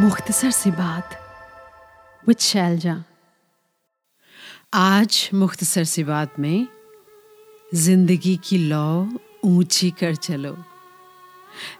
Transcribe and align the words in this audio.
मुख्तसर 0.00 0.50
सी 0.50 0.70
बात 0.70 1.10
विद 2.28 2.38
शैलजा 2.38 3.04
आज 4.74 5.30
मुख्तसर 5.34 5.84
सी 5.84 6.04
बात 6.04 6.38
में 6.38 6.66
ज़िंदगी 7.74 8.40
की 8.44 8.58
लौ 8.58 9.08
ऊँची 9.44 9.90
कर 9.90 10.14
चलो। 10.14 10.64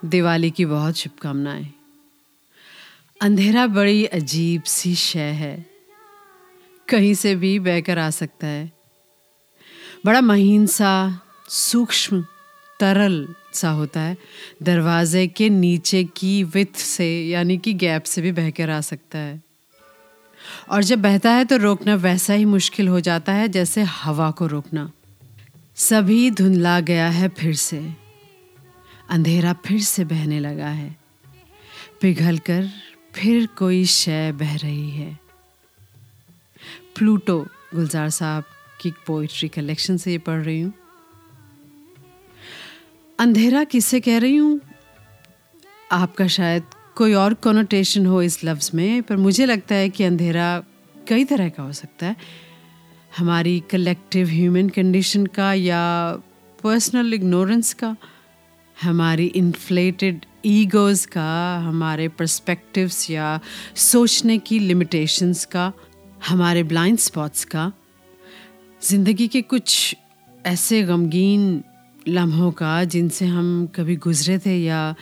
दिवाली 0.04 0.50
की 0.50 0.64
बहुत 0.64 0.94
शुभकामनाएँ। 0.94 1.74
अंधेरा 3.22 3.66
बड़ी 3.66 4.04
अजीब 4.04 4.62
सी 4.62 4.94
शय 4.94 5.32
है। 5.32 5.66
कहीं 6.88 7.14
से 7.14 7.34
भी 7.34 7.58
बहकर 7.58 7.98
आ 7.98 8.10
सकता 8.10 8.46
है। 8.46 8.72
बड़ा 10.06 10.20
महीन 10.20 10.66
सा, 10.66 11.20
सूक्ष्म, 11.48 12.24
तरल 12.80 13.34
सा 13.52 13.70
होता 13.70 14.00
है। 14.00 14.16
दरवाजे 14.62 15.26
के 15.26 15.48
नीचे 15.48 16.04
की 16.04 16.44
विथ 16.44 16.76
से, 16.76 17.28
यानी 17.28 17.58
कि 17.58 17.72
गैप 17.72 18.02
से 18.02 18.22
भी 18.22 18.32
बहकर 18.32 18.70
आ 18.70 18.80
सकता 18.80 19.18
है। 19.18 19.42
और 20.70 20.82
जब 20.82 21.02
बहता 21.02 21.32
है 21.32 21.44
तो 21.44 21.56
रोकना 21.56 21.94
वैसा 21.94 22.34
ही 22.34 22.44
मुश्किल 22.44 22.88
हो 22.88 23.00
जाता 23.00 23.32
है 23.32 23.48
जैसे 23.48 23.82
हवा 23.82 24.30
को 24.30 24.46
रोकना। 24.46 24.90
सभी 25.76 26.30
धुंधला 26.30 26.80
गया 26.80 27.08
है 27.08 27.28
फिर 27.28 27.54
से। 27.54 27.92
अंधेरा 29.10 29.52
फिर 29.52 29.80
से 29.80 30.04
बहने 30.04 30.40
लगा 30.40 30.68
है। 30.68 30.96
पिघल 32.00 32.38
कर 32.38 32.68
फिर 33.14 33.46
कोई 33.46 33.84
शय 33.84 34.32
बह 34.32 34.56
रही 34.56 34.90
है। 34.90 35.18
प्लूटो, 36.96 37.46
गुलजार 37.74 38.10
साहब 38.10 38.44
की 38.80 38.90
पोइट्री 39.06 39.48
कलेक्शन 39.48 39.96
से 39.96 40.10
ये 40.10 40.18
पढ़ 40.18 40.40
रही 40.40 40.60
हूँ। 40.60 40.72
अंधेरा 43.20 43.64
किसे 43.64 44.00
कह 44.00 44.18
रही 44.18 44.36
हूँ? 44.36 44.60
आपका 45.92 46.26
शायद 46.26 46.62
कोई 46.96 47.14
और 47.14 47.34
कोनोटेशन 47.34 48.06
हो 48.06 48.22
इस 48.22 48.44
लफ्ज़ 48.44 48.70
में, 48.74 49.02
पर 49.02 49.16
मुझे 49.16 49.46
लगता 49.46 49.74
है 49.74 49.88
कि 49.88 50.04
अंधेरा 50.04 50.62
कई 51.08 51.24
तरह 51.24 51.48
का 51.48 51.62
हो 51.62 51.72
सकता 51.72 52.06
है। 52.06 52.16
हमारी 53.18 53.62
कलेक्टिव 53.70 54.28
ह्यूमन 54.28 54.68
कंडीशन 54.68 55.26
का 55.26 55.54
या 55.54 56.12
पर्सनल 56.62 57.14
इग्नोरेंस 57.14 57.74
का, 57.74 57.96
हमारी 58.82 59.26
इन्फ्लेटेड 59.26 60.26
ईगोज़ 60.46 61.06
का, 61.06 61.58
हमारे 61.58 62.08
पर्सपेक्टिव्स 62.08 63.10
या 63.10 63.40
सोचने 63.76 64.38
की 64.38 64.58
लिमिटेशंस 64.58 65.44
का, 65.44 65.72
हमारे 66.28 66.62
ब्लाइंड 66.62 66.98
स्पॉट्स 66.98 67.44
का। 67.44 67.72
ज़िंदगी 68.82 69.28
के 69.28 69.42
कुछ 69.42 69.96
ऐसे 70.46 70.82
गमगीन 70.82 71.64
लम्हों 72.08 72.50
का 72.52 72.84
जिनसे 72.84 73.26
हम 73.26 73.66
कभी 73.66 73.96
गुजरे 73.96 74.38
थे 74.38 74.56
या 74.56 74.94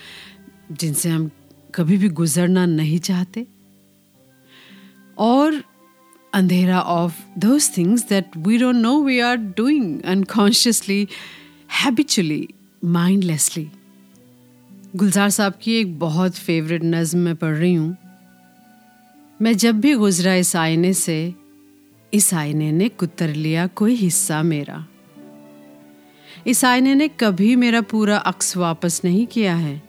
जिनसे 0.72 1.08
हम 1.08 1.30
कभी 1.74 1.96
भी 1.96 2.08
गुजरना 2.08 2.66
नहीं 2.66 2.98
चाहते? 2.98 3.46
और 5.18 5.62
अंधेरा 6.34 6.80
of 6.80 7.20
those 7.38 7.70
things 7.77 8.08
that 8.08 8.36
we 8.36 8.58
don't 8.58 8.77
know 8.77 9.05
we 9.05 9.20
are 9.20 9.36
doing 9.36 10.00
unconsciously 10.02 11.08
habitually 11.72 12.48
mindlessly 12.84 13.68
Gulzar 14.96 15.30
sahab 15.30 15.55
की 15.62 15.74
एक 15.74 15.98
बहुत 15.98 16.34
फेवरेट 16.34 16.84
नज़म 16.84 17.18
में 17.18 17.36
पढ़ 17.36 17.55
रही 17.55 17.74
हूँ। 17.74 17.96
मैं 19.42 19.56
जब 19.56 19.80
भी 19.80 19.94
गुजरा 19.94 20.34
इस 20.34 20.56
आईने 20.56 20.92
से, 20.94 21.34
इस 22.14 22.34
आईने 22.34 22.72
ने 22.72 22.88
कुतर 22.88 23.28
लिया 23.28 23.66
कोई 23.66 23.94
हिस्सा 23.94 24.42
मेरा। 24.42 24.86
इस 26.46 26.64
आईने 26.64 26.94
ने 26.94 27.08
कभी 27.08 27.56
मेरा 27.56 27.80
पूरा 27.80 28.18
अक्स 28.18 28.56
वापस 28.56 29.00
नहीं 29.04 29.26
किया 29.26 29.54
है। 29.56 29.82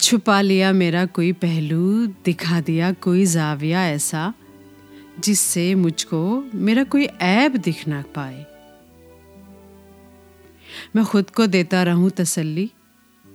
छुपा 0.00 0.40
लिया 0.40 0.72
मेरा 0.72 1.06
कोई 1.06 1.32
पहलू, 1.32 2.06
दिखा 2.06 2.60
दिया 2.60 2.92
कोई 2.92 3.26
जाविया 3.26 3.88
ऐसा, 3.88 4.34
जिससे 5.18 5.74
मुझको 5.74 6.44
मेरा 6.54 6.84
कोई 6.84 7.04
ऐब 7.04 7.56
दिख 7.56 7.88
ना 7.88 8.04
पाए। 8.14 8.46
मैं 10.96 11.04
खुद 11.04 11.30
को 11.30 11.46
देता 11.46 11.82
रहूँ 11.82 12.10
तसल्ली 12.10 12.70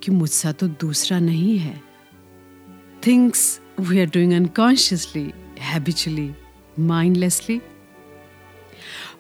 कि 0.03 0.12
मुझसा 0.12 0.52
तो 0.52 0.68
दूसरा 0.68 1.19
नहीं 1.19 1.58
है। 1.58 1.81
Things 3.08 3.62
we 3.80 4.00
are 4.00 4.06
doing 4.06 4.34
unconsciously 4.34 5.34
habitually 5.59 6.31
mindlessly 6.80 7.62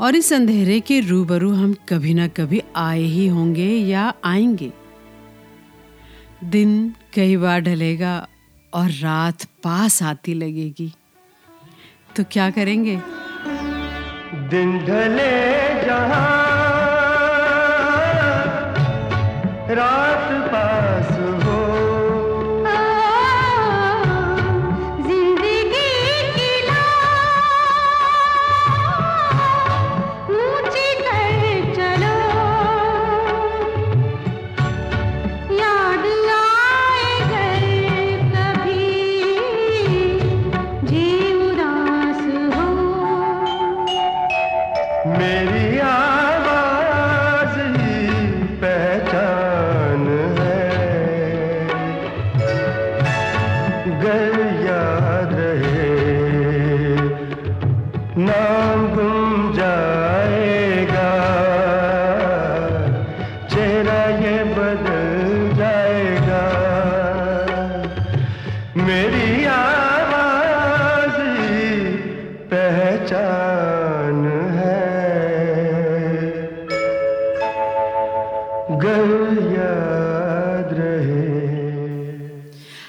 और 0.01 0.15
इस 0.15 0.33
अंधेरे 0.33 0.79
के 0.79 0.99
रूबरू 0.99 1.53
हम 1.53 1.75
कभी 1.89 2.13
ना 2.13 2.27
कभी 2.27 2.61
आए 2.75 3.01
ही 3.01 3.27
होंगे 3.27 3.69
या 3.69 4.13
आएँगे। 4.25 4.71
दिन 6.43 6.93
कई 7.13 7.37
बार 7.37 7.61
ढलेगा 7.61 8.27
और 8.73 8.89
रात 8.89 9.43
पास 9.63 10.03
आती 10.03 10.33
लगेगी। 10.33 10.91
तो 12.15 12.23
क्या 12.31 12.49
करेंगे? 12.49 12.95
दिन 14.49 14.77
ढले 14.79 15.31
जहाँ, 15.85 16.33
रात 19.69 20.12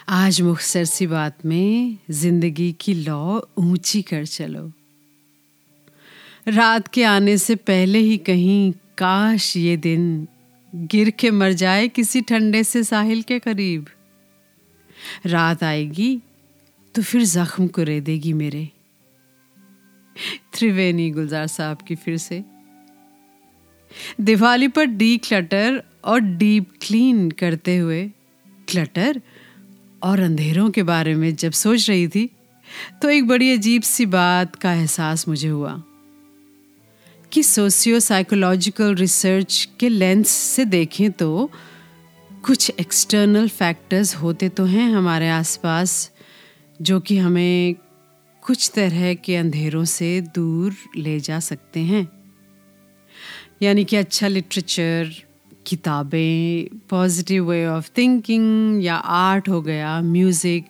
आज 0.08 0.40
मुख्तर 0.40 0.84
सी 0.84 1.06
बात 1.06 1.44
में 1.46 1.98
ज़िंदगी 2.10 2.72
की 2.80 2.94
लौ 2.94 3.40
ऊँची 3.58 4.02
कर 4.02 4.24
चलो। 4.24 4.72
रात 6.48 6.88
के 6.88 7.04
आने 7.04 7.38
से 7.38 7.54
पहले 7.54 7.98
ही 7.98 8.18
कहीं 8.18 8.72
काश 8.98 9.56
ये 9.56 9.76
दिन 9.76 10.28
गिर 10.74 11.10
के 11.10 11.30
मर 11.30 11.52
जाए 11.52 11.88
किसी 11.88 12.20
ठंडे 12.20 12.64
से 12.64 12.84
साहिल 12.84 13.22
के 13.22 13.38
करीब। 13.38 13.86
रात 15.26 15.62
आएगी 15.62 16.22
तो 16.94 17.02
फिर 17.02 17.24
जख्म 17.24 17.66
को 17.66 17.82
रे 17.82 18.00
देगी 18.00 18.32
मेरे। 18.32 18.68
त्रिवेणी 20.52 21.10
गुलजार 21.10 21.46
साहब 21.46 21.78
की 21.88 21.94
फिर 21.94 22.16
से 22.16 22.53
दिवाली 24.20 24.68
पर 24.68 24.84
डी 24.84 25.18
क्लटर 25.18 25.82
और 26.04 26.20
डीप 26.20 26.70
क्लीन 26.82 27.30
करते 27.30 27.76
हुए, 27.76 28.10
क्लटर 28.68 29.20
और 30.02 30.20
अंधेरों 30.20 30.70
के 30.70 30.82
बारे 30.82 31.14
में 31.14 31.36
जब 31.36 31.52
सोच 31.52 31.90
रही 31.90 32.08
थी 32.08 32.30
तो 33.02 33.10
एक 33.10 33.26
बड़ी 33.26 33.52
अजीब 33.52 33.82
सी 33.82 34.06
बात 34.06 34.56
का 34.56 34.72
एहसास 34.72 35.28
मुझे 35.28 35.48
हुआ 35.48 35.82
कि 37.32 37.42
सोशियो 37.42 38.00
साइकोलॉजिकल 38.00 38.94
रिसर्च 38.94 39.68
के 39.80 39.88
लेंस 39.88 40.28
से 40.28 40.64
देखें 40.64 41.12
तो 41.12 41.50
कुछ 42.44 42.72
एक्सटर्नल 42.80 43.48
फैक्टर्स 43.48 44.16
होते 44.16 44.48
तो 44.48 44.64
हैं 44.64 44.90
हमारे 44.90 45.28
आसपास, 45.28 46.10
जो 46.82 47.00
कि 47.00 47.18
हमें 47.18 47.74
कुछ 48.42 48.70
तरह 48.74 49.14
के 49.14 49.36
अंधेरों 49.36 49.84
से 49.84 50.20
दूर 50.20 50.74
ले 50.96 51.20
जा 51.20 51.40
सकते 51.40 51.80
हैं। 51.80 52.23
यानी 53.64 53.84
कि 53.84 53.96
अच्छा 53.96 54.28
लिटरेचर 54.28 55.10
किताबें 55.66 56.78
पॉजिटिव 56.90 57.50
वे 57.50 57.66
ऑफ़ 57.66 57.90
थिंकिंग 57.98 58.84
या 58.84 58.94
आर्ट 58.94 59.48
हो 59.48 59.60
गया 59.62 60.00
म्यूज़िक 60.00 60.64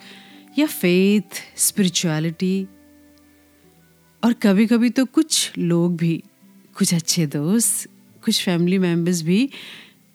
या 0.59 0.67
फेथ 0.67 1.41
स्पिरिचुअलिटी 1.57 2.67
और 4.23 4.33
कभी 4.33 4.67
कभी 4.67 4.91
तो 4.91 5.05
कुछ 5.05 5.59
लोग 5.59 5.97
भी, 5.97 6.23
कुछ 6.77 6.95
अच्छे 6.95 7.27
दोस्त, 7.27 7.89
कुछ 8.25 8.45
फैमिली 8.45 8.79
मेंबर्स 8.79 9.23
भी 9.23 9.49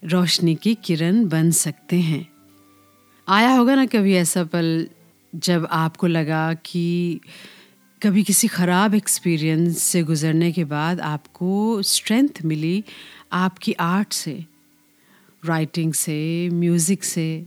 रोशनी 0.03 0.55
की 0.55 0.73
किरण 0.75 1.27
बन 1.27 1.51
सकते 1.51 1.99
हैं। 1.99 2.25
आया 3.27 3.51
होगा 3.51 3.75
ना 3.75 3.85
कभी 3.85 4.15
ऐसा 4.15 4.43
पल 4.43 4.87
जब 5.35 5.67
आपको 5.71 6.07
लगा 6.07 6.53
कि 6.53 7.19
कभी 8.01 8.21
किसी 8.23 8.47
ख़राब 8.47 8.93
एक्सपीरियंस 8.95 9.83
से 9.83 10.01
गुज़रने 10.03 10.51
के 10.51 10.63
बाद 10.63 10.99
आपको 10.99 11.81
स्ट्रेंथ 11.81 12.41
मिली 12.45 12.83
आपकी 13.31 13.73
आर्ट 13.73 14.13
से 14.13 14.45
राइटिंग 15.43 15.93
से 15.93 16.49
म्यूज़िक 16.49 17.03
से, 17.03 17.45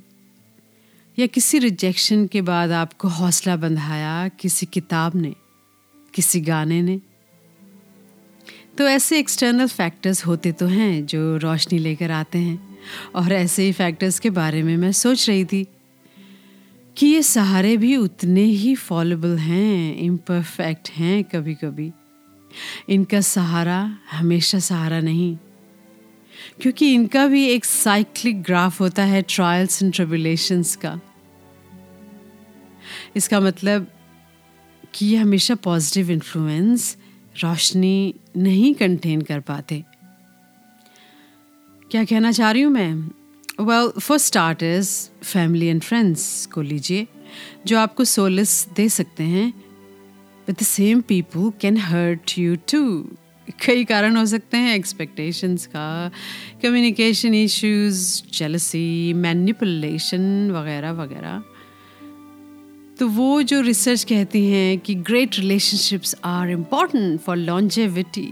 या 1.19 1.27
किसी 1.27 1.59
रिजेक्शन 1.59 2.27
के 2.27 2.43
बाद 2.43 2.73
आपको 2.73 3.09
हौसला 3.09 3.57
बंधाया 3.57 4.29
किसी 4.29 4.67
किताब 4.67 5.17
ने, 5.17 5.35
किसी 6.15 6.41
गाने 6.41 6.83
ने? 6.83 7.01
तो 8.79 8.89
ऐसे 8.89 9.19
एक्सटर्नल 9.19 9.69
फैक्टर्स 9.69 10.27
होते 10.27 10.53
तो 10.53 10.67
हैं 10.67 11.07
जो 11.07 11.37
रोशनी 11.37 11.79
लेकर 11.79 12.11
आते 12.11 12.39
हैं। 12.39 12.79
और 13.15 13.33
ऐसे 13.33 13.63
ही 13.63 13.73
फैक्टर्स 13.73 14.19
के 14.19 14.31
बारे 14.31 14.63
में 14.63 14.77
मैं 14.77 14.93
सोच 14.93 15.29
रही 15.29 15.45
थी 15.45 15.67
कि 16.97 17.07
ये 17.07 17.23
सहारे 17.23 17.77
भी 17.77 17.97
उतने 17.97 18.43
ही 18.43 18.75
फॉलेबल 18.75 19.37
हैं 19.39 19.97
इम्परफेक्ट 19.97 20.91
हैं 20.91 21.25
कभी 21.25 21.55
कभी 21.55 21.93
इनका 22.89 23.21
सहारा 23.21 23.99
हमेशा 24.13 24.59
सहारा 24.59 25.01
नहीं। 25.01 25.37
क्योंकि 26.61 26.95
इनका 26.95 27.27
भी 27.27 27.47
एक 27.47 27.65
साइक्लिक 27.65 28.43
ग्राफ 28.43 28.81
होता 28.81 29.05
है 29.05 29.23
ट्रायल्स 29.23 29.83
एंड 29.83 29.93
ट्रिबुलेशंस 29.93 30.77
का। 30.77 31.01
इसका 33.17 33.41
मतलब 33.41 33.87
कि 34.95 35.07
ये 35.07 35.17
हमेशा 35.17 35.55
पॉजिटिव 35.55 36.11
इन्फ्लुएंस 36.11 36.97
रोशनी 37.45 38.15
नहीं 38.37 38.75
कंटेन 38.75 39.21
कर 39.21 39.41
पाते। 39.41 39.85
क्या 41.91 42.05
कहना 42.05 42.33
चाह 42.33 42.51
रही 42.51 42.63
हूँ 42.63 42.73
मैं? 42.73 43.22
Well 43.61 44.01
for 44.01 44.19
starters 44.19 45.11
family 45.23 45.67
and 45.67 45.83
friends 45.83 46.47
को 46.47 46.63
लीजिए, 46.63 47.07
जो 47.67 47.79
आपको 47.79 48.05
सोलिस 48.05 48.69
दे 48.69 48.89
सकते 48.89 49.25
हैं 49.25 49.53
with 50.49 50.57
the 50.61 50.63
same 50.63 51.01
people 51.01 51.53
can 51.61 51.77
hurt 51.77 52.39
you 52.39 52.57
too 52.57 53.09
कई 53.67 53.85
कारण 53.85 54.17
हो 54.17 54.27
सकते 54.27 54.57
हैं 54.57 54.75
एक्सपेक्टेशंस 54.77 55.67
का 55.67 56.11
कम्युनिकेशन 56.63 57.35
इश्यूज़ 57.35 58.23
जेलसी 58.39 59.13
मैनिपुलेशन 59.13 60.51
वगैरह 60.51 60.93
वगैरह। 60.93 61.43
तो 62.99 63.09
वो 63.09 63.43
जो 63.43 63.61
रिसर्च 63.61 64.05
कहती 64.05 64.47
हैं 64.47 64.79
कि 64.79 64.95
great 64.95 65.39
relationships 65.39 66.15
are 66.25 66.51
important 66.51 67.21
for 67.21 67.37
longevity 67.37 68.29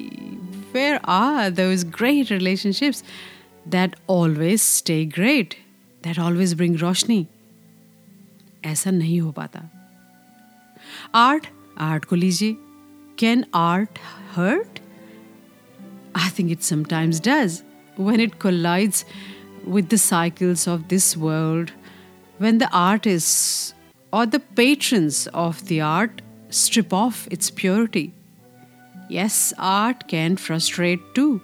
where 0.75 0.97
are 1.05 1.51
those 1.51 1.85
great 1.85 2.33
relationships 2.33 3.05
That 3.68 3.96
always 4.10 4.60
stay 4.62 5.04
great 5.16 5.54
that 6.04 6.20
always 6.20 6.54
bring 6.54 6.76
रोशनी 6.80 7.26
ऐसा 8.66 8.92
नहीं 8.92 9.20
हो 9.22 9.32
पाता 9.32 9.70
आर्ट 11.16 11.48
आर्ट 11.92 12.06
को 12.06 12.16
लीजिए 12.16 12.56
can 13.20 13.46
art 13.56 14.00
hurt 14.36 14.80
I 16.16 16.30
think 16.40 16.52
it 16.52 16.62
sometimes 16.62 17.22
does 17.28 17.62
when 17.98 18.20
it 18.20 18.40
collides 18.40 19.06
with 19.66 19.90
the 19.90 19.98
cycles 19.98 20.68
of 20.68 20.88
this 20.90 21.16
world, 21.18 21.72
when 22.38 22.58
the 22.58 22.70
artists 22.72 23.74
or 24.12 24.26
the 24.26 24.40
patrons 24.40 25.28
of 25.28 25.66
the 25.68 25.82
art 25.82 26.22
strip 26.50 26.94
off 26.94 27.28
its 27.32 27.50
purity. 27.50 28.14
Yes, 29.10 29.54
art 29.58 30.08
can 30.08 30.36
frustrate 30.38 31.14
too. 31.14 31.42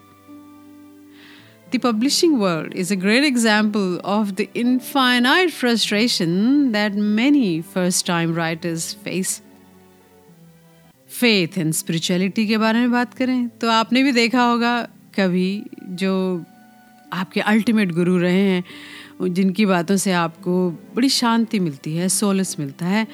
The 1.77 1.93
publishing 1.93 2.39
world 2.39 2.75
is 2.75 2.91
a 2.91 2.97
great 2.97 3.25
example 3.25 4.01
of 4.03 4.37
the 4.37 4.49
infinite 4.55 5.51
frustration 5.51 6.73
that 6.73 6.95
many 6.95 7.61
first 7.75 8.07
time 8.07 8.33
writers 8.35 8.97
face. 9.05 9.43
Faith 11.21 11.59
and 11.59 11.73
spirituality 11.73 12.47
के 12.47 12.59
बारे 12.59 12.79
में 12.79 12.91
बात 12.91 13.15
करें 13.15 13.49
तो 13.49 13.69
आपने 13.69 14.03
भी 14.03 14.13
देखा 14.13 14.43
होगा 14.43 14.83
कभी 15.19 15.63
जो 15.83 16.45
आपके 17.13 17.41
अल्टीमेट 17.41 17.93
गुरु 17.93 18.19
रहे 18.19 18.41
हैं, 18.41 18.65
जिनकी 19.35 19.67
बातों 19.67 19.97
से 19.97 20.13
आपको 20.13 20.71
बड़ी 20.71 21.09
शांति 21.09 21.61
मिलती 21.61 21.97
है 21.97 22.09
सोलस 22.09 22.57
मिलता 22.59 22.87
है, 22.87 23.07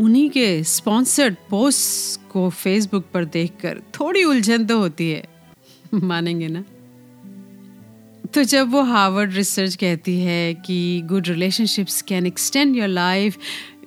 उन्हीं 0.00 0.30
के 0.30 0.64
स्पॉन्सर्ड 0.64 1.36
पोस्ट 1.50 2.30
को 2.32 2.50
फेसबुक 2.50 3.04
पर 3.14 3.24
देखकर 3.24 3.82
थोड़ी 4.00 4.24
उलझन 4.24 4.66
तो 4.66 4.78
होती 4.78 5.10
है 5.10 5.28
मानेंगे 5.94 6.48
ना 6.48 6.64
तो 8.34 8.42
जब 8.42 8.70
वो 8.70 8.82
हार्वर्ड 8.82 9.32
रिसर्च 9.32 9.74
कहती 9.74 10.20
है 10.20 10.54
कि 10.54 11.02
good 11.04 11.28
relationships 11.28 12.02
can 12.02 12.26
extend 12.26 12.76
your 12.76 12.88
life 12.88 13.38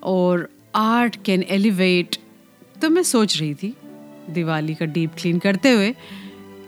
और 0.03 0.49
आर्ट 0.75 1.23
कैन 1.25 1.43
एलिवेट 1.49 2.15
तो 2.81 2.89
मैं 2.89 3.03
सोच 3.03 3.37
रही 3.37 3.53
थी 3.53 3.73
दिवाली 4.29 4.75
का 4.75 4.85
डीप 4.85 5.11
क्लीन 5.17 5.39
करते 5.39 5.71
हुए 5.71 5.95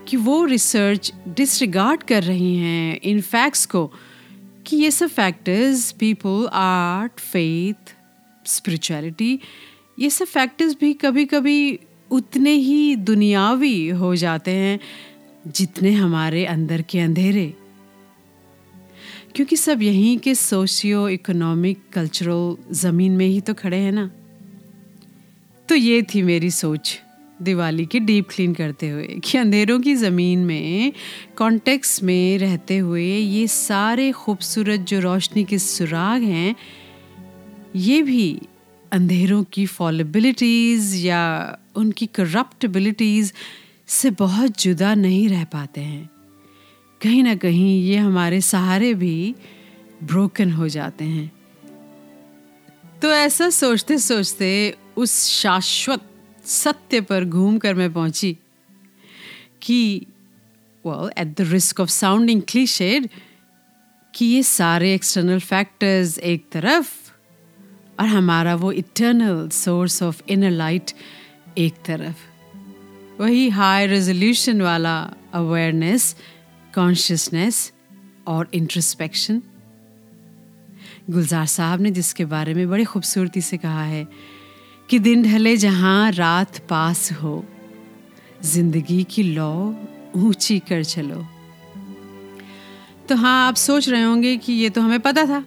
कि 0.07 0.17
वो 0.17 0.45
रिसर्च 0.45 1.13
डिसरिगार्ड 1.27 2.03
कर 2.03 2.23
रही 2.23 2.55
हैं 2.55 2.99
इन 3.03 3.21
फैक्ट्स 3.21 3.65
को 3.65 3.91
कि 4.65 4.77
ये 4.77 4.91
सब 4.91 5.07
factors 5.07 5.91
people 5.91 6.49
art 6.53 7.19
faith 7.19 7.95
spirituality 8.45 9.39
ये 9.99 10.09
सब 10.09 10.25
फैक्टर्स 10.25 10.75
भी 10.79 10.93
कभी 10.93 11.25
कभी 11.25 11.79
उतने 12.11 12.51
ही 12.51 12.95
दुनियावी 12.95 13.87
हो 13.87 14.15
जाते 14.15 14.51
हैं 14.51 14.79
जितने 15.47 15.91
हमारे 15.91 16.45
अंदर 16.45 16.81
के 16.81 16.99
अंधेरे। 16.99 17.53
क्योंकि 19.35 19.55
सब 19.55 19.81
यहीं 19.81 20.17
के 20.17 20.35
सोशियो 20.35 21.09
इकोनॉमिक 21.09 21.79
कल्चरल 21.93 22.55
ज़मीन 22.71 23.11
में 23.11 23.25
ही 23.25 23.41
तो 23.41 23.53
खड़े 23.53 23.77
हैं 23.77 23.91
ना। 23.91 24.11
तो 25.69 25.75
ये 25.75 26.01
थी 26.01 26.21
मेरी 26.21 26.51
सोच 26.51 27.01
दिवाली 27.41 27.85
की 27.85 27.99
डीप 27.99 28.29
क्लीन 28.29 28.53
करते 28.53 28.89
हुए 28.89 29.07
कि 29.23 29.37
अंधेरों 29.37 29.79
की 29.79 29.95
ज़मीन 29.95 30.39
में 30.39 30.93
कॉन्टेक्स 31.37 32.03
में 32.03 32.37
रहते 32.37 32.77
हुए 32.77 33.17
ये 33.17 33.47
सारे 33.47 34.11
खूबसूरत 34.11 34.79
जो 34.79 34.99
रोशनी 34.99 35.43
के 35.43 35.59
सुराग 35.59 36.21
हैं, 36.21 36.55
ये 37.75 38.01
भी 38.01 38.41
अंधेरों 38.91 39.43
की 39.43 39.65
फॉलेबिलिटीज़ 39.65 40.95
या 40.95 41.57
उनकी 41.75 42.05
करप्टबिलिटीज़ 42.05 43.33
से 43.87 44.09
बहुत 44.09 44.61
जुदा 44.61 44.95
नहीं 44.95 45.29
रह 45.29 45.43
पाते 45.43 45.81
हैं। 45.81 46.14
कहीं 47.01 47.23
ना 47.23 47.35
कहीं 47.35 47.81
ये 47.83 47.97
हमारे 47.97 48.41
सहारे 48.41 48.93
भी 48.93 49.35
ब्रोकन 50.03 50.51
हो 50.51 50.67
जाते 50.67 51.05
हैं। 51.05 51.31
तो 53.01 53.11
ऐसा 53.11 53.49
सोचते 53.49 53.97
सोचते 53.97 54.49
उस 54.97 55.27
शाश्वत 55.29 56.09
सत्य 56.45 57.01
पर 57.01 57.25
घूम 57.25 57.57
कर 57.57 57.73
मैं 57.73 57.93
पहुँची 57.93 58.37
कि 59.61 60.05
well 60.85 61.09
at 61.17 61.27
the 61.27 61.41
risk 61.41 61.79
of 61.79 61.89
sounding 61.89 62.41
cliched 62.49 63.09
कि 64.13 64.25
ये 64.25 64.43
सारे 64.43 64.93
एक्सटर्नल 64.93 65.39
फैक्टर्स 65.39 66.17
एक 66.19 66.45
तरफ़ 66.51 66.93
और 67.99 68.07
हमारा 68.07 68.55
वो 68.55 68.71
eternal 68.71 69.49
source 69.49 70.03
of 70.03 70.21
inner 70.29 70.51
light 70.51 70.91
एक 71.57 71.73
तरफ़। 71.85 73.21
वही 73.21 73.49
हाई 73.49 73.85
रेजोल्यूशन 73.87 74.61
वाला 74.61 74.97
अवेयरनेस 75.33 76.15
कॉन्शियसनेस 76.75 77.71
और 78.27 78.49
इंट्रोस्पेक्शन 78.53 79.41
गुलजार 81.09 81.45
साहब 81.45 81.81
ने 81.81 81.91
जिसके 81.91 82.25
बारे 82.25 82.53
में 82.53 82.69
बड़ी 82.69 82.83
खूबसूरती 82.83 83.41
से 83.41 83.57
कहा 83.57 83.83
है 83.83 84.07
कि 84.89 84.99
दिन 84.99 85.23
ढले 85.23 85.55
जहाँ 85.57 86.11
रात 86.11 86.57
पास 86.67 87.11
हो, 87.13 87.43
ज़िंदगी 88.43 89.03
की 89.03 89.23
लौ 89.23 89.73
ऊँची 90.17 90.57
कर 90.59 90.83
चलो। 90.83 91.25
तो 93.09 93.15
हाँ 93.15 93.47
आप 93.47 93.55
सोच 93.55 93.89
रहे 93.89 94.01
होंगे 94.01 94.35
कि 94.37 94.53
ये 94.53 94.69
तो 94.69 94.81
हमें 94.81 94.99
पता 94.99 95.25
था 95.25 95.43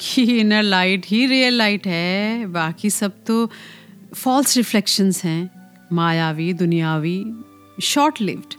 कि 0.00 0.22
इनर 0.40 0.62
लाइट 0.62 1.06
ही 1.06 1.24
रियल 1.26 1.54
लाइट 1.54 1.86
है। 1.86 2.46
बाकी 2.46 2.90
सब 2.90 3.24
तो 3.26 3.50
फॉल्स 4.14 4.56
रिफ्लेक्शंस 4.56 5.24
हैं, 5.24 5.50
मायावी, 5.92 6.52
दुनियावी 6.52 7.24
शॉर्ट 7.82 8.20
लिव्ड 8.20 8.54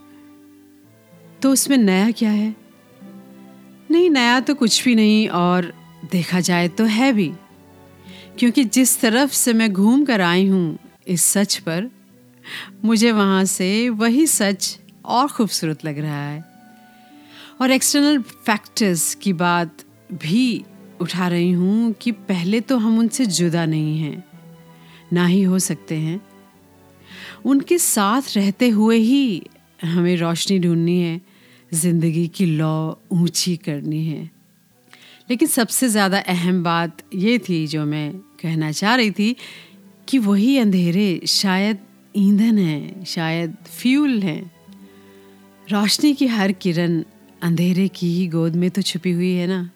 तो 1.45 1.51
उसमें 1.51 1.77
नया 1.77 2.11
क्या 2.11 2.29
है? 2.29 2.55
नहीं, 3.91 4.09
नया 4.09 4.39
तो 4.39 4.55
कुछ 4.55 4.83
भी 4.85 4.95
नहीं 4.95 5.27
और 5.29 5.73
देखा 6.11 6.39
जाए 6.39 6.67
तो 6.67 6.83
है 6.83 7.13
भी। 7.13 7.31
क्योंकि 8.39 8.63
जिस 8.63 9.01
तरफ़ 9.01 9.31
से 9.31 9.53
मैं 9.53 9.73
घूम 9.73 10.05
कर 10.05 10.21
आई 10.21 10.47
हूँ 10.47 10.77
इस 11.07 11.23
सच 11.23 11.57
पर, 11.57 11.91
मुझे 12.85 13.11
वहाँ 13.11 13.45
से 13.45 13.89
वही 13.89 14.27
सच 14.27 14.79
और 15.05 15.27
खूबसूरत 15.27 15.85
लग 15.85 15.99
रहा 15.99 16.23
है। 16.29 16.43
और 17.61 17.71
एक्सटर्नल 17.71 18.21
फैक्टर्स 18.21 19.15
की 19.15 19.33
बात 19.33 19.83
भी 20.13 20.65
उठा 21.01 21.27
रही 21.27 21.51
हूँ 21.51 21.93
कि 21.93 22.11
पहले 22.11 22.61
तो 22.61 22.77
हम 22.77 22.99
उनसे 22.99 23.25
जुदा 23.25 23.65
नहीं 23.65 23.99
हैं, 23.99 24.23
ना 25.13 25.25
ही 25.25 25.41
हो 25.43 25.59
सकते 25.59 25.95
हैं। 25.95 26.21
उनके 27.45 27.77
साथ 27.77 28.21
रहते 28.35 28.69
हुए 28.69 28.97
ही 28.97 29.43
हमें 29.83 30.17
रोशनी 30.17 30.59
ढूंढनी 30.59 31.01
है। 31.01 31.34
ज़िंदगी 31.75 32.27
की 32.27 32.45
लौ 32.47 32.97
ऊँची 33.13 33.55
करनी 33.57 34.03
है। 34.05 34.23
लेकिन 35.29 35.47
सबसे 35.47 35.87
ज़्यादा 35.89 36.19
अहम 36.27 36.63
बात 36.63 37.01
ये 37.15 37.37
थी 37.39 37.65
जो 37.67 37.85
मैं 37.85 38.11
कहना 38.41 38.71
चाह 38.71 38.95
रही 38.95 39.11
थी 39.11 39.35
कि 40.07 40.17
वही 40.19 40.57
अंधेरे 40.57 41.21
शायद 41.27 41.77
ईंधन 42.15 42.57
है, 42.57 43.03
शायद 43.05 43.55
फ्यूल 43.69 44.19
है। 44.21 44.39
रोशनी 45.67 46.13
की 46.13 46.27
हर 46.27 46.51
किरण 46.51 47.03
अंधेरे 47.41 47.87
की 47.87 48.07
ही 48.09 48.27
गोद 48.27 48.55
में 48.55 48.69
तो 48.71 48.81
छुपी 48.81 49.11
हुई 49.11 49.31
है 49.31 49.47
ना। 49.47 49.69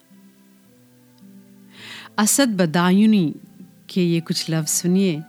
असद 2.18 2.56
बदायूनी 2.58 3.34
के 3.90 4.04
ये 4.04 4.20
कुछ 4.20 4.50
लफ्ज 4.50 4.70
सुनिए 4.70 5.22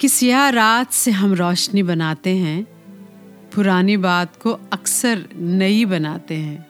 कि 0.00 0.08
सियाह 0.08 0.48
रात 0.50 0.92
से 0.92 1.10
हम 1.10 1.34
रोशनी 1.34 1.82
बनाते 1.82 2.36
हैं 2.36 2.66
पुरानी 3.56 3.96
बात 3.96 4.36
को 4.36 4.52
अक्सर 4.72 5.24
नई 5.36 5.84
बनाते 5.84 6.34
हैं। 6.34 6.66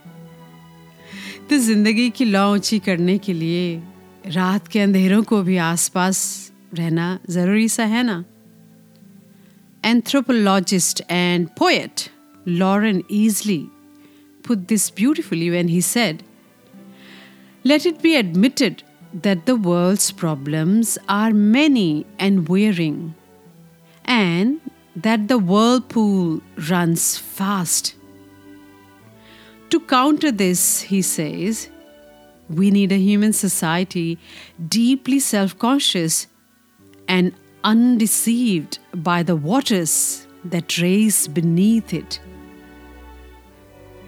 तो 1.51 1.57
ज़िंदगी 1.59 2.09
की 2.11 2.25
लॉ 2.25 2.47
ऊँची 2.53 2.79
करने 2.79 3.17
के 3.19 3.33
लिए 3.33 3.83
रात 4.27 4.69
के 4.69 4.81
अंधेरों 4.81 5.23
को 5.23 5.43
भी 5.43 5.57
आसपास 5.57 6.19
रहना 6.75 7.19
ज़रूरी 7.31 7.69
सा 7.69 7.85
है 7.85 8.03
ना? 8.03 8.25
Anthropologist 9.85 11.03
and 11.11 11.49
poet 11.59 12.01
Loren 12.49 13.03
Eiseley 13.13 13.59
put 14.47 14.59
this 14.59 14.91
beautifully 14.97 15.51
when 15.51 15.69
he 15.69 15.81
said 15.83 16.23
let 17.67 17.87
it 17.87 18.03
be 18.03 18.13
admitted 18.13 18.83
that 19.17 19.45
the 19.47 19.51
world 19.67 20.13
problems 20.19 20.99
are 21.09 21.33
many 21.33 22.05
and 22.21 22.47
wearing 22.51 23.11
and 24.09 24.59
that 24.96 25.28
the 25.28 25.38
whirlpool 25.38 26.42
runs 26.70 27.18
fast. 27.18 27.96
To 29.70 29.80
counter 29.80 30.32
this, 30.32 30.82
he 30.82 31.02
says, 31.02 31.70
we 32.50 32.72
need 32.72 32.92
a 32.92 32.98
human 32.98 33.32
society 33.32 34.18
deeply 34.68 35.20
self 35.20 35.58
conscious 35.58 36.28
and 37.08 37.32
undeceived 37.64 38.80
by 38.94 39.24
the 39.24 39.36
waters 39.36 40.28
that 40.44 40.78
race 40.78 41.28
beneath 41.28 41.94
it. 41.94 42.20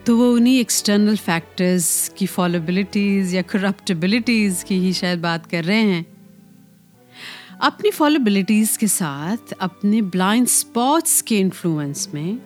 तो 0.05 0.17
वो 0.17 0.31
उन्हीं 0.35 0.59
external 0.59 1.17
factors 1.17 2.09
की 2.17 2.25
फॉलोबिलिटीज़ 2.25 3.35
या 3.35 3.41
करप्टेबिलिटीज़ 3.41 4.63
की 4.65 4.79
ही 4.79 4.93
शायद 4.93 5.19
बात 5.21 5.45
कर 5.45 5.63
रहे 5.63 5.81
हैं 5.81 6.05
अपनी 7.60 7.90
फॉलोबिलिटीज़ 7.90 8.78
के 8.78 8.86
साथ, 8.86 9.52
अपने 9.60 10.00
ब्लाइंड 10.02 10.46
स्पॉट्स 10.46 11.20
के 11.22 11.38
इन्फ्लुएंस 11.38 12.08
में, 12.14 12.38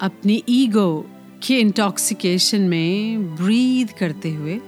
अपनी 0.00 0.42
ईगो 0.48 1.06
के 1.42 1.58
इंटॉक्सिकेशन 1.58 2.60
में 2.60 3.24
ब्रीद 3.36 3.90
करते 3.90 4.30
हुए 4.30 4.58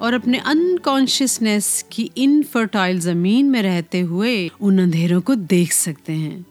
और 0.00 0.14
अपने 0.14 0.38
अनकॉन्शियसनेस 0.38 1.84
की 1.92 2.10
इनफर्टाइल 2.16 3.00
ज़मीन 3.00 3.50
में 3.50 3.60
रहते 3.62 4.00
हुए 4.00 4.48
उन 4.60 4.78
अंधेरों 4.78 5.20
को 5.20 5.34
देख 5.34 5.72
सकते 5.72 6.12
हैं, 6.12 6.46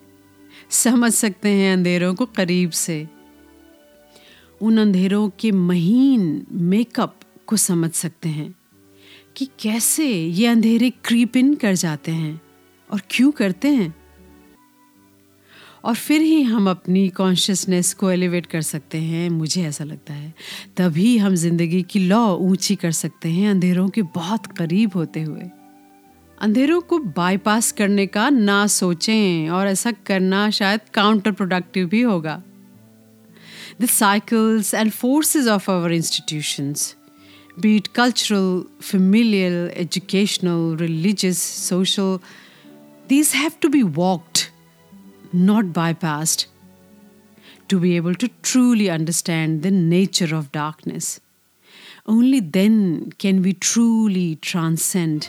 समझ 0.69 1.11
सकते 1.13 1.49
हैं 1.49 1.73
अंधेरों 1.73 2.13
को 2.15 2.25
करीब 2.25 2.71
से। 2.71 3.07
उन 4.61 4.77
अंधेरों 4.77 5.29
के 5.39 5.51
महीन 5.51 6.45
मेकअप 6.51 7.15
को 7.47 7.57
समझ 7.57 7.91
सकते 7.91 8.29
हैं 8.29 8.53
कि 9.35 9.47
कैसे 9.59 10.07
ये 10.11 10.47
अंधेरे 10.47 10.89
क्रीप 11.05 11.38
इन 11.38 11.53
कर 11.55 11.75
जाते 11.75 12.11
हैं। 12.11 12.39
और 12.91 13.01
क्यों 13.10 13.31
करते 13.31 13.67
हैं? 13.67 13.96
और 15.84 15.96
फिर 15.96 16.22
ही 16.22 16.41
हम 16.41 16.69
अपनी 16.69 17.10
कॉन्शियसनेस 17.10 17.93
को 17.93 18.12
एलिवेट 18.12 18.46
कर 18.46 18.62
सकते 18.62 18.98
हैं 18.98 19.29
मुझे 19.29 19.63
ऐसा 19.63 19.84
लगता 19.84 20.13
है। 20.13 20.34
तभी 20.77 21.17
हम 21.17 21.36
ज़िंदगी 21.36 21.81
की 21.81 22.00
लॉ 22.00 22.36
ऊँची 22.36 22.75
कर 22.75 22.91
सकते 22.91 23.29
हैं 23.29 23.50
अंधेरों 23.50 23.89
के 23.89 24.01
बहुत 24.01 24.46
करीब 24.46 24.91
होते 24.96 25.22
हुए। 25.22 25.41
अंधेरों 26.41 26.81
को 26.81 27.00
बाईपास 27.00 27.72
करने 27.72 28.08
का 28.08 28.29
ना 28.29 28.67
सोचें 28.67 29.50
और 29.50 29.67
ऐसा 29.67 29.91
करना 29.91 30.50
शायद 30.50 30.79
काउंटर 30.93 31.31
प्रोडक्टिव 31.31 31.88
भी 31.88 32.01
होगा। 32.01 32.43
The 33.81 33.86
cycles 33.86 34.75
and 34.75 34.91
forces 34.91 35.48
of 35.48 35.72
institutions, 35.72 36.96
be 37.60 37.79
it 37.79 37.88
cultural, 38.00 38.63
familial, 38.91 39.55
educational, 39.86 40.77
religious, 40.81 41.39
social, 41.72 42.19
these 43.09 43.33
have 43.33 43.59
to 43.59 43.69
be 43.69 43.83
walked, 43.83 44.51
not 45.33 45.65
bypassed, 45.65 46.45
to 47.67 47.79
be 47.79 47.95
able 47.95 48.15
to 48.15 48.29
truly 48.43 48.89
understand 48.89 49.63
the 49.63 49.71
nature 49.71 50.35
of 50.35 50.51
darkness. 50.51 51.19
Only 52.05 52.39
then 52.39 53.11
can 53.17 53.41
we 53.41 53.53
truly 53.53 54.35
transcend. 54.37 55.27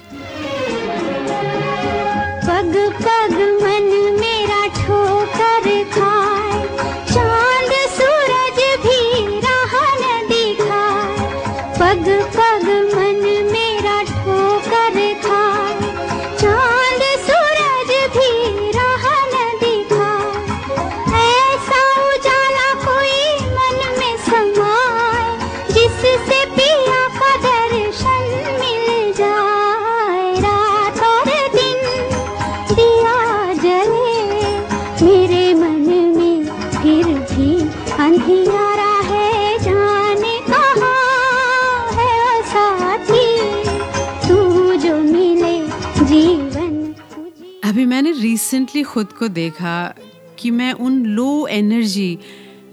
Recently 48.51 48.83
खुद 48.83 49.13
को 49.13 49.27
देखा 49.29 49.95
कि 50.39 50.51
मैं 50.51 50.73
उन 50.83 51.05
low 51.07 51.47
energy 51.47 52.19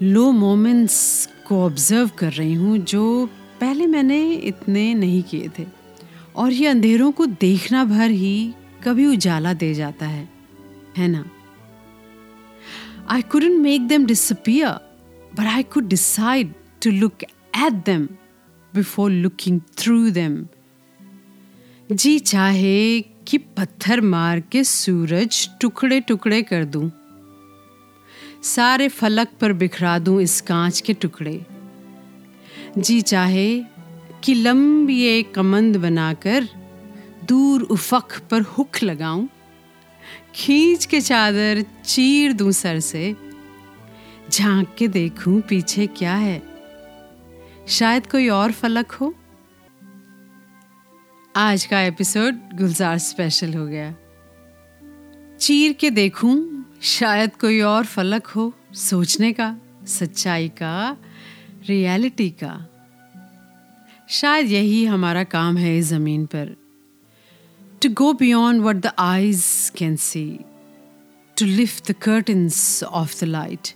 लो 0.02 0.30
moments 0.32 1.28
को 1.46 1.60
observe 1.64 2.10
कर 2.18 2.32
रही 2.32 2.54
हूँ 2.54 2.78
जो 2.78 3.04
पहले 3.60 3.86
मैंने 3.86 4.18
इतने 4.50 4.82
नहीं 4.94 5.22
किए 5.22 5.48
थे 5.58 5.66
और 6.36 6.52
ये 6.52 6.66
अंधेरों 6.66 7.10
को 7.12 7.26
देखना 7.26 7.84
भर 7.84 8.10
ही 8.10 8.54
कभी 8.84 9.06
उजाला 9.06 9.52
दे 9.54 9.72
जाता 9.74 10.06
है 10.06 10.28
है 10.96 11.08
ना 11.08 11.24
I 13.10 13.22
couldn't 13.22 13.60
make 13.60 13.86
them 13.88 14.06
disappear, 14.06 14.72
but 15.32 15.46
I 15.46 15.62
could 15.62 15.88
decide 15.88 16.54
to 16.80 16.90
look 16.92 17.22
at 17.54 17.84
them 17.84 18.08
before 18.72 19.10
looking 19.10 19.62
through 19.76 20.10
them. 20.10 20.44
जी 21.92 22.18
चाहे 22.18 23.00
कि 23.28 23.38
पत्थर 23.38 24.00
मार 24.00 24.40
के 24.40 24.64
सूरज 24.64 25.48
टुकड़े 25.60 26.00
टुकड़े 26.00 26.42
कर 26.42 26.64
दूँ। 26.64 26.90
सारे 28.42 28.88
फलक 28.88 29.28
पर 29.40 29.52
बिखरा 29.52 29.98
दूँ 29.98 30.20
इस 30.22 30.40
कांच 30.40 30.80
के 30.80 30.92
टुकड़े। 30.94 31.40
जी 32.78 33.00
चाहे 33.00 33.64
कि 34.24 34.34
लंबी 34.34 35.02
एक 35.02 35.34
कमंद 35.34 35.76
बनाकर 35.76 36.48
दूर 37.24 37.62
उफक 37.62 38.18
पर 38.30 38.40
हुक 38.40 38.82
लगाऊँ, 38.82 39.28
खींच 40.34 40.84
के 40.84 41.00
चादर 41.00 41.64
चीर 41.84 42.32
दूँ 42.32 42.52
सर 42.52 42.80
से, 42.80 43.14
झाँक 44.30 44.74
के 44.78 44.88
देखूँ 44.88 45.40
पीछे 45.40 45.86
क्या 45.86 46.14
है। 46.14 46.42
शायद 47.68 48.06
कोई 48.06 48.28
और 48.28 48.52
फलक 48.52 48.92
हो। 48.92 49.14
आज 51.38 51.66
का 51.66 51.80
एपिसोड 51.80 52.34
गुलजार 52.34 52.98
स्पेशल 52.98 53.54
हो 53.54 53.66
गया। 53.66 53.94
चीर 55.40 55.72
के 55.72 55.90
देखूँ 55.90 56.64
शायद 56.82 57.36
कोई 57.36 57.60
और 57.60 57.84
फलक 57.84 58.26
हो 58.26 58.52
सोचने 58.74 59.32
का 59.32 59.56
सच्चाई 59.86 60.48
का 60.48 60.96
रियलिटी 61.68 62.30
का। 62.30 62.66
शायद 64.08 64.46
यही 64.46 64.84
हमारा 64.84 65.24
काम 65.24 65.56
है 65.56 65.78
इस 65.78 65.84
ज़मीन 65.84 66.26
पर। 66.26 66.56
To 67.82 67.88
go 67.88 68.12
beyond 68.12 68.62
what 68.62 68.76
the 68.76 68.92
eyes 68.98 69.72
can 69.76 69.96
see 69.96 70.40
to 71.38 71.46
lift 71.46 71.92
the 71.92 71.94
curtains 71.94 72.82
of 72.82 73.20
the 73.20 73.24
light 73.24 73.68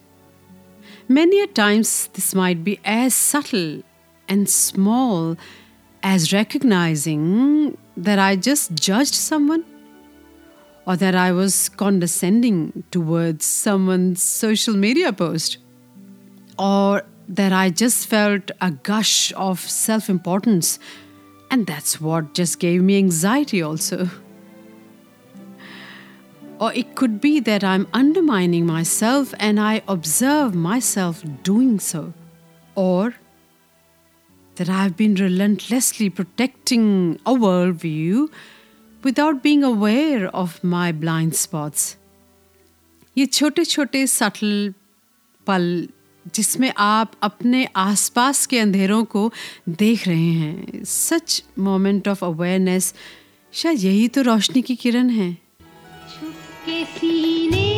many 1.11 1.47
times, 1.47 2.11
this 2.15 2.35
might 2.35 2.65
be 2.65 2.79
as 2.85 3.15
subtle 3.15 3.83
and 4.29 4.49
small 4.49 5.37
as 6.03 6.33
recognizing 6.33 7.77
that 7.97 8.19
I 8.19 8.37
just 8.37 8.75
judged 8.75 9.15
someone 9.15 9.65
or 10.87 10.97
that 10.97 11.15
I 11.15 11.33
was 11.33 11.69
condescending 11.69 12.85
towards 12.91 13.45
someone's 13.45 14.23
social 14.23 14.75
media 14.77 15.13
post 15.13 15.59
or 16.59 17.03
that 17.29 17.53
I 17.53 17.71
just 17.71 18.07
felt 18.09 18.51
a 18.61 18.71
gush 18.73 19.33
of 19.37 19.61
self 19.61 20.11
importance 20.11 20.79
And 21.53 21.67
that's 21.67 22.01
what 22.01 22.33
just 22.33 22.59
gave 22.61 22.83
me 22.83 22.97
anxiety, 22.97 23.61
also. 23.61 24.09
Or 26.59 26.73
it 26.73 26.95
could 26.95 27.21
be 27.21 27.41
that 27.41 27.63
I'm 27.63 27.87
undermining 27.93 28.65
myself 28.65 29.35
and 29.39 29.61
I 29.61 29.83
observe 29.87 30.55
myself 30.55 31.23
doing 31.43 31.79
so. 31.79 32.15
Or 32.75 33.15
that 34.63 34.71
I've 34.71 34.97
been 34.97 35.15
relentlessly 35.17 36.09
protecting 36.09 37.19
a 37.27 37.33
worldview 37.35 38.29
without 39.03 39.43
being 39.43 39.65
aware 39.65 40.29
of 40.29 40.63
my 40.63 40.93
blind 40.93 41.35
spots. 41.35 41.97
ये 43.17 43.27
छोटे 43.27 43.65
छोटे 43.65 44.07
subtle 44.07 44.75
पल 45.47 45.89
जिसमें 46.35 46.73
आप 46.79 47.13
अपने 47.23 47.67
आसपास 47.77 48.47
के 48.47 48.59
अंधेरों 48.59 49.03
को 49.15 49.31
देख 49.69 50.07
रहे 50.09 50.31
हैं 50.33 50.85
सच 50.85 51.43
मोमेंट 51.59 52.09
ऑफ़ 52.09 52.25
अवेयरनेस 52.25 52.95
शायद 53.53 53.85
यही 53.85 54.09
तो 54.09 54.23
रोशनी 54.23 54.63
की 54.63 54.77
किरण 54.77 55.11
है 55.11 55.33
छुपके 56.13 56.85
सीने 56.85 57.72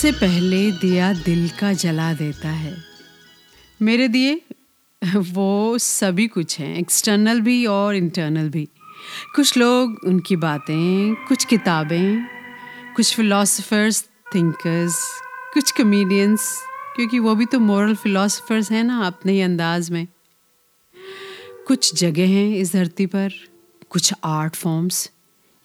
शाम 0.00 0.12
से 0.12 0.18
पहले 0.18 0.72
दिया 0.72 1.12
दिल 1.12 1.48
का 1.48 1.72
जला 1.72 2.14
देता 2.14 2.48
है। 2.48 2.76
मेरे 3.82 4.08
दिए, 4.08 4.40
वो 5.16 5.78
सभी 5.78 6.26
कुछ 6.26 6.58
हैं 6.60 6.76
एक्सटर्नल 6.76 7.40
भी 7.40 7.66
और 7.66 7.96
इंटरनल 7.96 8.48
भी। 8.48 8.68
कुछ 9.34 9.56
लोग 9.56 9.98
उनकी 10.06 10.36
बातें, 10.36 11.14
कुछ 11.14 11.44
किताबें, 11.44 12.24
कुछ 12.96 13.16
फिलोसफर्स 13.16 14.04
थिंकर्स 14.34 15.20
कुछ 15.54 15.70
कमेडियंस 15.70 16.62
क्योंकि 16.96 17.18
वो 17.18 17.34
भी 17.34 17.44
तो 17.44 17.60
मॉरल 17.60 17.94
फिलोसफर्स 17.94 18.70
हैं 18.72 18.84
ना 18.84 19.06
अपने 19.06 19.32
ही 19.32 19.40
अंदाज 19.40 19.90
में। 19.90 20.06
कुछ 21.66 21.94
जगह 21.94 22.28
हैं 22.28 22.56
इस 22.56 22.72
धरती 22.72 23.06
पर, 23.06 23.32
कुछ 23.90 24.14
आर्ट 24.24 24.56
फॉर्म्स 24.56 25.10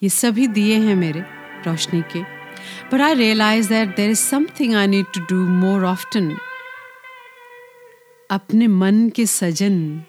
ये 0.02 0.08
सभी 0.08 0.46
दिए 0.46 0.76
हैं 0.76 0.96
मेरे 0.96 1.20
रोशनी 1.66 2.02
के। 2.02 2.35
But 2.92 3.00
I 3.00 3.14
realise 3.14 3.68
that 3.68 3.96
there 3.96 4.10
is 4.10 4.20
something 4.20 4.74
I 4.74 4.86
need 4.86 5.06
to 5.14 5.20
do 5.20 5.46
more 5.48 5.84
often 5.84 6.36
अपने 8.30 8.66
मन 8.66 9.08
के 9.16 9.26
सजन 9.26 10.02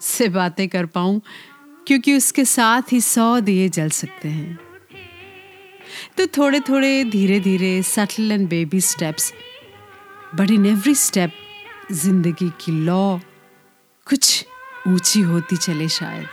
से 0.00 0.28
बातें 0.28 0.68
कर 0.68 0.86
पाऊँ, 0.86 1.20
क्योंकि 1.86 2.16
उसके 2.16 2.44
साथ 2.44 2.92
ही 2.92 3.00
सौ 3.00 3.40
दिए 3.40 3.68
जल 3.68 3.90
सकते 3.90 4.28
हैं। 4.28 4.58
तो 6.16 6.26
थोड़े 6.26 6.60
थोड़े 6.60 7.04
धीरे 7.04 7.40
धीरे 7.40 7.82
subtle 7.82 8.32
and 8.32 8.48
baby 8.48 8.80
steps 8.80 9.32
but 10.34 10.50
in 10.50 10.66
every 10.66 10.94
step 10.94 11.32
ज़िंदगी 11.92 12.48
की 12.60 12.72
लॉ 12.84 13.18
कुछ 14.06 14.46
ऊँची 14.88 15.20
होती 15.20 15.56
चले 15.56 15.88
शायद। 15.88 16.26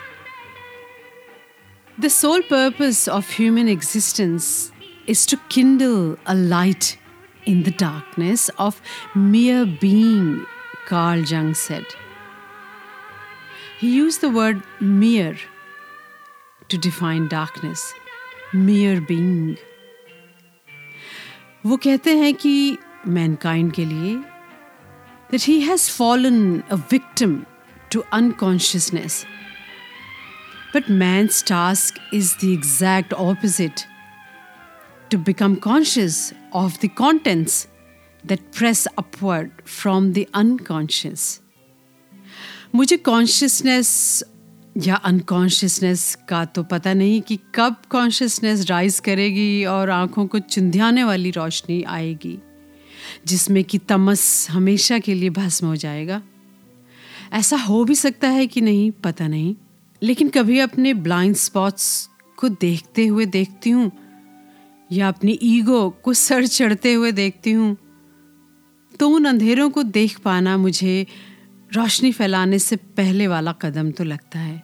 The 1.98 2.10
sole 2.10 2.44
purpose 2.50 3.08
of 3.08 3.28
human 3.40 3.68
existence 3.68 4.71
is 5.07 5.27
to 5.27 5.37
kindle 5.49 6.17
a 6.27 6.35
light 6.35 6.99
in 7.45 7.63
the 7.63 7.71
darkness 7.71 8.49
of 8.59 8.81
mere 9.15 9.67
being, 9.67 10.47
Carl 10.87 11.21
Jung 11.21 11.55
said. 11.55 11.85
He 13.79 13.95
used 13.95 14.21
the 14.21 14.31
word 14.31 14.63
mere 14.81 15.37
to 16.69 16.79
define 16.79 17.29
darkness, 17.29 17.93
mere 18.53 19.01
being. 19.01 19.57
वो 21.67 21.77
कहते 21.77 22.15
हैं 22.17 22.35
कि 22.35 22.79
मैनकाइंड 23.07 23.73
के 23.73 23.85
लिए 23.85 24.25
that 25.31 25.43
he 25.43 25.61
has 25.69 25.89
fallen 25.89 26.63
a 26.71 26.77
victim 26.77 27.47
to 27.91 28.05
unconsciousness. 28.13 29.25
But 30.73 30.89
man's 30.89 31.43
task 31.43 31.99
is 32.13 32.37
the 32.37 32.53
exact 32.53 33.13
opposite 33.13 33.87
To 35.12 35.18
become 35.18 35.56
conscious 35.58 36.34
of 36.54 36.80
the 36.80 36.88
contents 36.88 37.68
that 38.24 38.52
press 38.52 38.88
upward 38.98 39.52
from 39.66 40.14
the 40.14 40.28
unconscious. 40.34 41.40
मुझे 42.76 42.98
consciousness 42.98 44.24
या 44.78 44.96
unconsciousness 44.96 46.18
का 46.30 46.46
तो 46.46 46.64
पता 46.64 46.94
नहीं 46.94 47.22
कि 47.22 47.40
कब 47.56 47.76
कॉन्शियसनेस 47.90 48.66
राइज 48.70 49.00
करेगी 49.00 49.66
और 49.66 49.90
आँखों 49.90 50.28
को 50.28 50.40
चुंधियाने 50.40 51.04
वाली 51.04 51.32
रोशनी 51.32 51.84
आएगी, 51.84 52.38
जिसमें 53.28 53.64
कि 53.64 53.78
तमस 53.78 54.48
हमेशा 54.50 55.00
के 55.00 55.14
लिए 55.14 55.30
भस्म 55.30 55.68
हो 55.68 55.76
जाएगा 55.76 56.22
ऐसा 57.34 57.58
हो 57.58 57.84
भी 57.84 57.96
सकता 57.96 58.30
है 58.30 58.48
कि 58.48 58.62
नहीं, 58.62 58.92
पता 58.92 59.28
नहीं 59.28 59.56
लेकिन 60.04 60.30
कभी 60.30 60.60
अपने 60.60 60.94
ब्लाइंड 60.94 61.36
स्पॉट्स 61.36 62.10
को 62.38 62.50
देखते 62.50 63.06
हुए 63.08 63.26
देखती 63.26 63.70
हूँ 63.70 63.92
या 64.92 65.08
अपनी 65.08 65.40
ईगो 65.44 65.90
को 65.90 66.14
सर 66.14 66.48
चढ़ते 66.48 66.94
हुए 66.94 67.12
देखती 67.12 67.52
हूँ 67.52 67.78
तो 69.00 69.10
उन 69.10 69.26
अंधेरों 69.26 69.70
को 69.70 69.84
देख 69.84 70.20
पाना 70.20 70.58
मुझे 70.58 71.08
रोशनी 71.74 72.12
फैलाने 72.12 72.60
से 72.60 72.76
पहले 72.76 73.28
वाला 73.28 73.52
कदम 73.52 73.92
तो 73.92 74.04
लगता 74.04 74.40
है। 74.40 74.64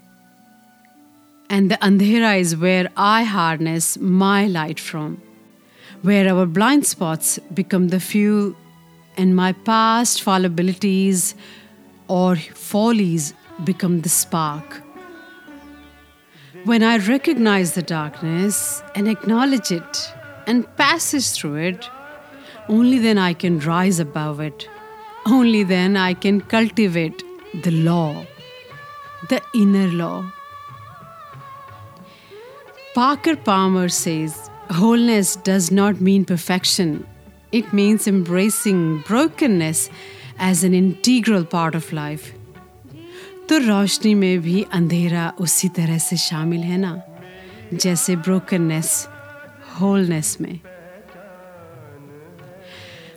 एंड 1.52 1.70
द 1.70 1.74
अंधेरा 1.74 2.34
is 2.34 2.56
where 2.56 2.90
I 2.98 3.24
harness 3.24 3.98
my 4.02 4.48
light 4.48 4.80
from 4.80 5.18
where 6.06 6.28
our 6.28 6.46
blind 6.46 6.84
spots 6.84 7.40
become 7.54 7.88
the 7.88 8.00
fuel 8.00 8.56
and 9.20 9.34
my 9.34 9.54
past 9.54 10.24
fallibilities 10.24 11.36
और 12.10 12.38
follies 12.40 13.34
become 13.62 14.00
the 14.00 14.08
spark 14.08 14.84
when 16.68 16.84
I 16.84 16.98
recognise 16.98 17.74
the 17.80 17.86
darkness 17.90 18.84
and 18.98 19.08
acknowledge 19.08 19.70
it 19.74 20.17
and 20.47 20.67
passage 20.77 21.31
through 21.31 21.57
it, 21.57 21.89
only 22.69 22.99
then 22.99 23.19
I 23.19 23.33
can 23.35 23.59
rise 23.61 23.99
above 24.01 24.41
it. 24.41 24.69
Only 25.27 25.63
then 25.63 25.97
I 25.97 26.15
can 26.15 26.41
cultivate 26.41 27.23
the 27.63 27.71
law, 27.71 28.27
the 29.29 29.41
inner 29.55 29.89
law. 29.89 30.25
Parker 32.95 33.37
Palmer 33.37 33.89
says 33.89 34.51
wholeness 34.71 35.37
does 35.37 35.71
not 35.71 36.01
mean 36.01 36.25
perfection, 36.25 37.07
it 37.53 37.73
means 37.73 38.07
embracing 38.07 38.99
brokenness 39.07 39.91
as 40.39 40.65
an 40.65 40.75
integral 40.75 41.45
part 41.45 41.75
of 41.75 41.93
life. 41.93 42.33
तो 43.49 43.59
रोशनी 43.59 44.15
में 44.15 44.41
भी 44.43 44.63
अंधेरा 44.73 45.33
उसी 45.41 45.69
तरह 45.77 45.99
से 45.99 46.17
शामिल 46.17 46.61
है 46.61 46.77
ना 46.79 47.01
जैसे 47.75 48.17
ब्रोकननेस 48.17 48.91
होलनेस 49.80 50.38
में। 50.42 50.60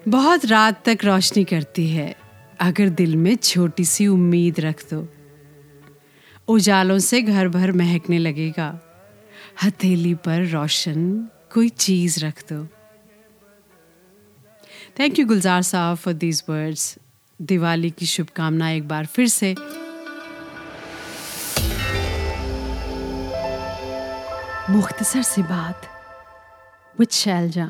बहुत 0.09 0.45
रात 0.45 0.89
तक 0.89 0.99
रोशनी 1.05 1.45
करती 1.45 1.91
है। 1.91 2.17
अगर 2.61 2.89
दिल 2.89 3.17
में 3.17 3.37
छोटी 3.37 3.85
सी 3.85 4.07
उम्मीद 4.07 4.61
रख 4.61 4.85
दो। 4.95 5.09
उजालों 6.49 6.99
से 6.99 7.23
घर 7.23 7.49
भर 7.49 7.73
महकने 7.73 8.19
लगेगा। 8.19 8.81
हथेली 9.65 10.15
पर 10.15 10.47
रोशन 10.47 11.29
कोई 11.55 11.69
चीज़ 11.69 12.25
रख 12.25 12.43
दो। 12.53 12.69
थैंक 15.01 15.19
यू 15.19 15.27
गुलजार 15.27 15.63
साहब 15.63 15.97
फॉर 15.97 16.15
दीज 16.15 16.43
वर्ड्स 16.49 16.99
दिवाली 17.43 17.91
की 17.91 18.07
शुभकामना 18.07 18.71
एक 18.71 18.89
बार 18.89 19.07
फिर 19.07 19.29
से। 19.29 19.55
मुख्तसर 24.71 25.23
सी 25.23 25.43
बात। 25.43 25.90
विद 27.01 27.11
शैलजा 27.23 27.67